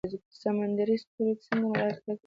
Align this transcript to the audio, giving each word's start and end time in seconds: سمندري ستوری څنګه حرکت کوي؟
سمندري 0.41 0.95
ستوری 1.03 1.33
څنګه 1.45 1.67
حرکت 1.81 1.97
کوي؟ 2.03 2.17